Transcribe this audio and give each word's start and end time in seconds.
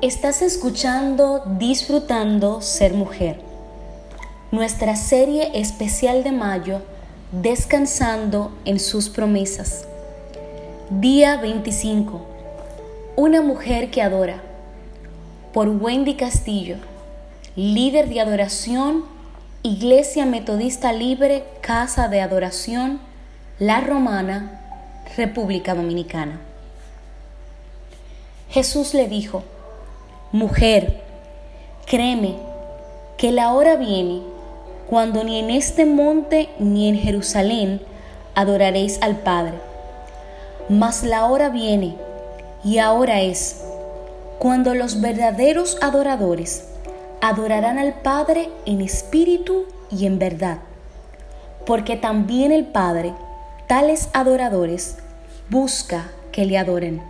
Estás 0.00 0.42
escuchando 0.42 1.42
Disfrutando 1.58 2.62
Ser 2.62 2.94
Mujer, 2.94 3.40
nuestra 4.52 4.94
serie 4.94 5.50
especial 5.54 6.22
de 6.22 6.30
mayo, 6.30 6.82
Descansando 7.32 8.52
en 8.64 8.78
sus 8.78 9.08
promesas. 9.08 9.88
Día 10.88 11.36
25. 11.38 12.24
Una 13.16 13.42
mujer 13.42 13.90
que 13.90 14.00
adora. 14.00 14.40
Por 15.52 15.68
Wendy 15.68 16.14
Castillo, 16.14 16.76
líder 17.56 18.08
de 18.08 18.20
adoración, 18.20 19.04
Iglesia 19.64 20.26
Metodista 20.26 20.92
Libre, 20.92 21.42
Casa 21.60 22.06
de 22.06 22.20
Adoración, 22.20 23.00
La 23.58 23.80
Romana, 23.80 24.60
República 25.16 25.74
Dominicana. 25.74 26.38
Jesús 28.48 28.94
le 28.94 29.08
dijo, 29.08 29.42
Mujer, 30.32 31.00
créeme 31.86 32.36
que 33.16 33.32
la 33.32 33.54
hora 33.54 33.76
viene 33.76 34.20
cuando 34.86 35.24
ni 35.24 35.38
en 35.38 35.48
este 35.48 35.86
monte 35.86 36.50
ni 36.58 36.86
en 36.86 36.96
Jerusalén 36.98 37.80
adoraréis 38.34 39.00
al 39.00 39.20
Padre. 39.20 39.54
Mas 40.68 41.02
la 41.02 41.24
hora 41.24 41.48
viene, 41.48 41.96
y 42.62 42.76
ahora 42.76 43.22
es, 43.22 43.64
cuando 44.38 44.74
los 44.74 45.00
verdaderos 45.00 45.78
adoradores 45.80 46.68
adorarán 47.22 47.78
al 47.78 47.94
Padre 47.94 48.50
en 48.66 48.82
espíritu 48.82 49.64
y 49.90 50.04
en 50.04 50.18
verdad, 50.18 50.58
porque 51.64 51.96
también 51.96 52.52
el 52.52 52.66
Padre, 52.66 53.14
tales 53.66 54.10
adoradores, 54.12 54.98
busca 55.48 56.10
que 56.32 56.44
le 56.44 56.58
adoren. 56.58 57.02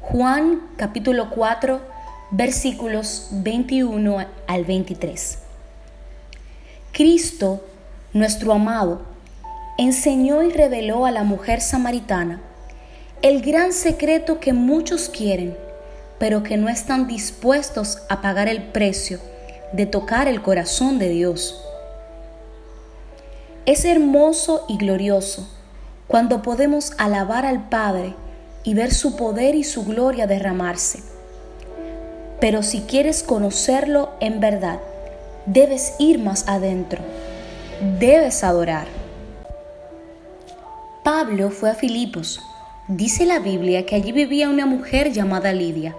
Juan 0.00 0.62
capítulo 0.78 1.28
4 1.28 1.93
versículos 2.36 3.28
21 3.30 4.26
al 4.48 4.64
23. 4.64 5.38
Cristo, 6.90 7.64
nuestro 8.12 8.52
amado, 8.52 9.02
enseñó 9.78 10.42
y 10.42 10.50
reveló 10.50 11.06
a 11.06 11.12
la 11.12 11.22
mujer 11.22 11.60
samaritana 11.60 12.42
el 13.22 13.40
gran 13.40 13.72
secreto 13.72 14.40
que 14.40 14.52
muchos 14.52 15.08
quieren, 15.08 15.56
pero 16.18 16.42
que 16.42 16.56
no 16.56 16.68
están 16.68 17.06
dispuestos 17.06 17.98
a 18.08 18.20
pagar 18.20 18.48
el 18.48 18.64
precio 18.64 19.20
de 19.72 19.86
tocar 19.86 20.26
el 20.26 20.42
corazón 20.42 20.98
de 20.98 21.10
Dios. 21.10 21.62
Es 23.64 23.84
hermoso 23.84 24.64
y 24.68 24.76
glorioso 24.76 25.48
cuando 26.08 26.42
podemos 26.42 26.94
alabar 26.98 27.46
al 27.46 27.68
Padre 27.68 28.16
y 28.64 28.74
ver 28.74 28.92
su 28.92 29.14
poder 29.14 29.54
y 29.54 29.62
su 29.62 29.84
gloria 29.84 30.26
derramarse. 30.26 31.13
Pero 32.40 32.62
si 32.62 32.80
quieres 32.82 33.22
conocerlo 33.22 34.10
en 34.20 34.40
verdad, 34.40 34.80
debes 35.46 35.94
ir 35.98 36.18
más 36.18 36.48
adentro, 36.48 37.02
debes 37.98 38.44
adorar. 38.44 38.86
Pablo 41.02 41.50
fue 41.50 41.70
a 41.70 41.74
Filipos. 41.74 42.40
Dice 42.88 43.24
la 43.26 43.38
Biblia 43.38 43.86
que 43.86 43.96
allí 43.96 44.12
vivía 44.12 44.48
una 44.48 44.66
mujer 44.66 45.12
llamada 45.12 45.52
Lidia. 45.52 45.96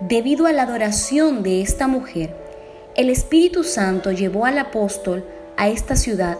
Debido 0.00 0.46
a 0.46 0.52
la 0.52 0.62
adoración 0.62 1.42
de 1.42 1.62
esta 1.62 1.86
mujer, 1.86 2.34
el 2.96 3.08
Espíritu 3.08 3.64
Santo 3.64 4.12
llevó 4.12 4.44
al 4.44 4.58
apóstol 4.58 5.24
a 5.56 5.68
esta 5.68 5.96
ciudad 5.96 6.38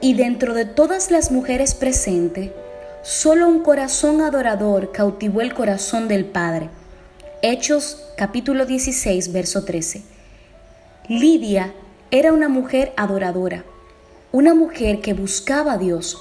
y 0.00 0.14
dentro 0.14 0.52
de 0.52 0.66
todas 0.66 1.10
las 1.10 1.30
mujeres 1.30 1.74
presentes, 1.74 2.50
Solo 3.04 3.48
un 3.48 3.60
corazón 3.60 4.22
adorador 4.22 4.90
cautivó 4.90 5.42
el 5.42 5.52
corazón 5.52 6.08
del 6.08 6.24
Padre. 6.24 6.70
Hechos 7.46 7.98
capítulo 8.16 8.64
16, 8.64 9.30
verso 9.30 9.66
13. 9.66 10.02
Lidia 11.08 11.74
era 12.10 12.32
una 12.32 12.48
mujer 12.48 12.94
adoradora, 12.96 13.66
una 14.32 14.54
mujer 14.54 15.02
que 15.02 15.12
buscaba 15.12 15.74
a 15.74 15.76
Dios. 15.76 16.16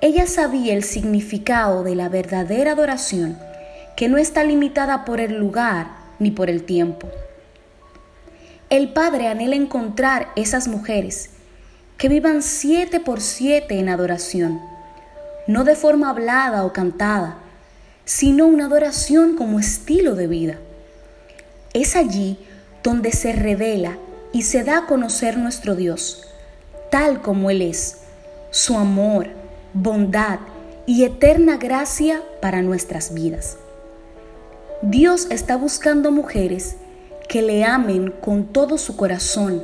Ella 0.00 0.26
sabía 0.26 0.74
el 0.74 0.82
significado 0.82 1.84
de 1.84 1.94
la 1.94 2.08
verdadera 2.08 2.72
adoración, 2.72 3.38
que 3.96 4.08
no 4.08 4.18
está 4.18 4.42
limitada 4.42 5.04
por 5.04 5.20
el 5.20 5.38
lugar 5.38 5.92
ni 6.18 6.32
por 6.32 6.50
el 6.50 6.64
tiempo. 6.64 7.08
El 8.68 8.92
Padre 8.92 9.28
anhela 9.28 9.54
encontrar 9.54 10.32
esas 10.34 10.66
mujeres 10.66 11.30
que 11.98 12.08
vivan 12.08 12.42
siete 12.42 12.98
por 12.98 13.20
siete 13.20 13.78
en 13.78 13.88
adoración 13.88 14.60
no 15.48 15.64
de 15.64 15.74
forma 15.74 16.10
hablada 16.10 16.64
o 16.64 16.74
cantada, 16.74 17.38
sino 18.08 18.46
una 18.46 18.64
adoración 18.64 19.36
como 19.36 19.60
estilo 19.60 20.14
de 20.14 20.26
vida. 20.26 20.54
Es 21.74 21.94
allí 21.94 22.38
donde 22.82 23.12
se 23.12 23.34
revela 23.34 23.98
y 24.32 24.44
se 24.44 24.64
da 24.64 24.78
a 24.78 24.86
conocer 24.86 25.36
nuestro 25.36 25.76
Dios, 25.76 26.22
tal 26.90 27.20
como 27.20 27.50
Él 27.50 27.60
es, 27.60 27.98
su 28.50 28.78
amor, 28.78 29.26
bondad 29.74 30.38
y 30.86 31.04
eterna 31.04 31.58
gracia 31.58 32.22
para 32.40 32.62
nuestras 32.62 33.12
vidas. 33.12 33.58
Dios 34.80 35.26
está 35.28 35.56
buscando 35.56 36.10
mujeres 36.10 36.76
que 37.28 37.42
le 37.42 37.62
amen 37.62 38.14
con 38.22 38.46
todo 38.46 38.78
su 38.78 38.96
corazón, 38.96 39.62